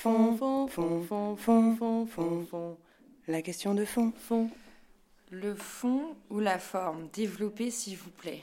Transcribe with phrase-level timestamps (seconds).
[0.00, 2.78] Fond, fond, fond, fond, fond, fond, fond, fond.
[3.28, 4.48] La question de fond, fond.
[5.30, 7.08] Le fond ou la forme?
[7.12, 8.42] Développez, s'il vous plaît.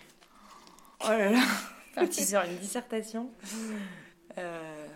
[1.03, 1.41] Oh là là
[1.95, 3.31] Parti sur une dissertation.
[4.37, 4.87] Euh,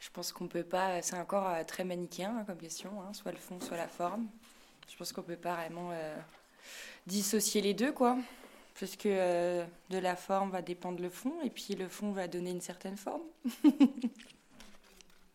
[0.00, 1.00] je pense qu'on peut pas.
[1.00, 4.26] C'est encore euh, très manichéen hein, comme question, hein, soit le fond, soit la forme.
[4.86, 6.14] Je pense qu'on peut pas vraiment euh,
[7.06, 8.18] dissocier les deux, quoi.
[8.78, 12.28] Parce que euh, de la forme va dépendre le fond, et puis le fond va
[12.28, 13.22] donner une certaine forme.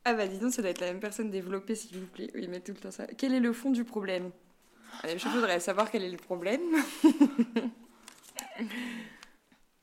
[0.05, 2.29] ah bah dis donc, ça doit être la même personne développée, s'il vous plaît.
[2.35, 3.07] Oui, mais tout le temps ça.
[3.17, 4.31] Quel est le fond du problème?
[5.03, 6.61] Allez, Je voudrais savoir quel est le problème.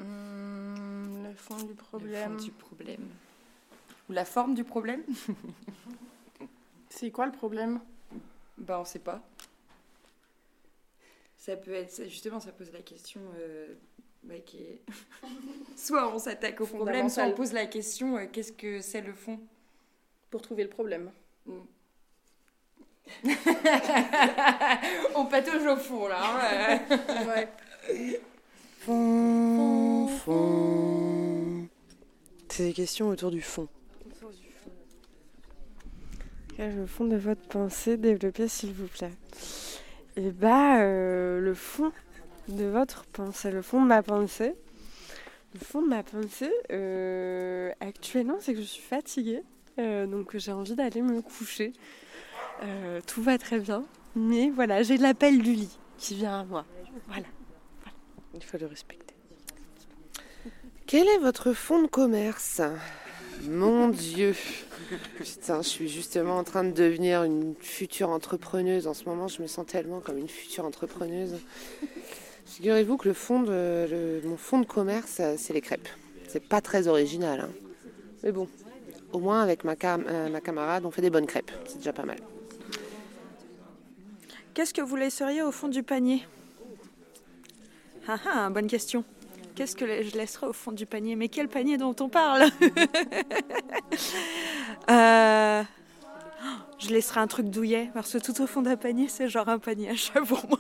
[0.01, 2.39] Hum, le fond du Le problème.
[2.39, 3.09] fond du problème.
[4.09, 5.03] Ou la forme du problème
[6.89, 7.81] C'est quoi le problème?
[8.59, 9.23] Bah, on sait pas.
[11.39, 13.75] Ça peut être, justement, ça pose la question euh,
[14.23, 14.83] bah, qui est.
[15.77, 19.15] soit on s'attaque au problème, soit on pose la question euh, qu'est-ce que c'est le
[19.15, 19.41] fond?
[20.33, 21.13] Pour trouver le problème.
[25.15, 26.19] On patauge au fond là.
[26.23, 26.81] hein.
[27.27, 27.49] Ouais.
[28.79, 31.69] Fond, fond.
[32.49, 33.69] C'est des questions autour du fond.
[36.57, 39.13] Quel est le fond de votre pensée Développez, s'il vous plaît?
[40.17, 41.93] Et bah, euh, le fond
[42.49, 44.55] de votre pensée, le fond de ma pensée.
[45.55, 49.43] Le fond de ma pensée, euh, actuellement, c'est que je suis fatiguée.
[49.79, 51.73] Euh, donc j'ai envie d'aller me coucher.
[52.63, 53.85] Euh, tout va très bien.
[54.15, 56.65] Mais voilà, j'ai l'appel du lit qui vient à moi.
[57.09, 57.27] Voilà.
[58.35, 59.15] Il faut le respecter.
[60.87, 62.61] Quel est votre fonds de commerce?
[63.45, 64.35] Mon Dieu.
[65.17, 68.87] Putain, je suis justement en train de devenir une future entrepreneuse.
[68.87, 71.39] En ce moment, je me sens tellement comme une future entrepreneuse.
[72.45, 75.89] Figurez-vous que le fond de, mon fonds de commerce, euh, c'est les crêpes.
[76.29, 77.41] C'est pas très original.
[77.41, 77.51] hein.
[78.23, 78.49] Mais bon,
[79.13, 81.51] au moins avec ma, cam- euh, ma camarade, on fait des bonnes crêpes.
[81.67, 82.17] C'est déjà pas mal.
[84.55, 86.27] Qu'est-ce que vous laisseriez au fond du panier?
[88.09, 89.05] Ah ah, bonne question.
[89.55, 91.15] Qu'est-ce que je laisserais au fond du panier?
[91.17, 92.45] Mais quel panier dont on parle?
[94.91, 95.63] Euh,
[96.79, 99.59] Je laisserais un truc douillet, parce que tout au fond d'un panier, c'est genre un
[99.59, 100.59] panier à chat pour moi.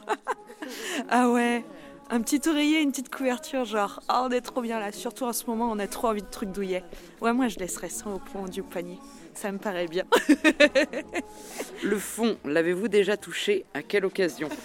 [1.08, 1.64] ah ouais,
[2.12, 4.92] un petit oreiller, une petite couverture, genre, oh, on est trop bien là.
[4.92, 6.84] Surtout en ce moment, on a trop envie de trucs douillets.
[7.22, 8.98] Ouais, moi, je laisserais ça au fond du panier.
[9.32, 10.04] Ça me paraît bien.
[11.82, 13.64] Le fond, l'avez-vous déjà touché?
[13.74, 14.48] À quelle occasion?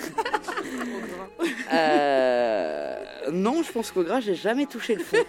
[1.73, 2.95] Euh,
[3.31, 5.17] Non, je pense qu'au gras, j'ai jamais touché le fond.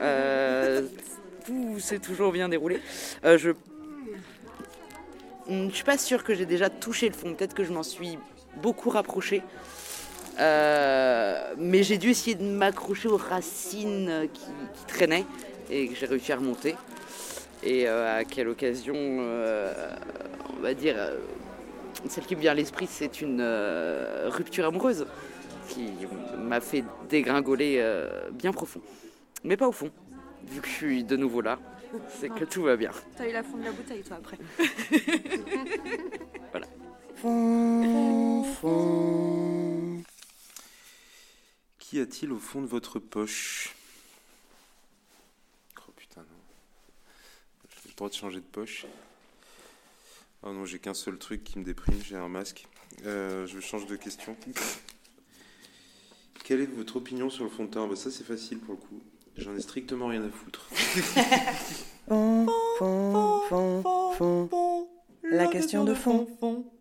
[0.00, 0.82] Euh,
[1.44, 2.80] tout s'est toujours bien déroulé.
[3.24, 3.50] Euh, je...
[5.50, 7.34] Je suis pas sûre que j'ai déjà touché le fond.
[7.34, 8.16] Peut-être que je m'en suis
[8.62, 9.42] beaucoup rapprochée.
[10.40, 15.24] Euh, mais j'ai dû essayer de m'accrocher aux racines qui, qui traînaient
[15.70, 16.76] et que j'ai réussi à remonter.
[17.62, 19.72] Et euh, à quelle occasion, euh,
[20.56, 20.96] on va dire,
[22.08, 25.06] celle qui me vient à l'esprit, c'est une euh, rupture amoureuse
[25.68, 25.90] qui
[26.38, 28.80] m'a fait dégringoler euh, bien profond.
[29.44, 29.90] Mais pas au fond,
[30.46, 31.58] vu que je suis de nouveau là,
[32.08, 32.90] c'est que tout va bien.
[33.16, 34.38] T'as eu la fond de la bouteille, toi, après.
[37.20, 39.07] Fond, fond.
[42.00, 43.74] A-t-il au fond de votre poche?
[45.86, 46.26] Oh putain, non.
[47.82, 48.86] J'ai le droit de changer de poche.
[50.42, 52.66] Oh non, j'ai qu'un seul truc qui me déprime, j'ai un masque.
[53.04, 54.36] Euh, je change de question.
[56.44, 57.86] Quelle est votre opinion sur le fond de teint?
[57.86, 59.02] Bah, Ça, c'est facile pour le coup.
[59.36, 60.68] J'en ai strictement rien à foutre.
[65.22, 66.26] La question de fond.